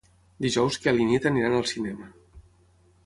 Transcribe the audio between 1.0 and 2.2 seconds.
i na Nit aniran al cinema.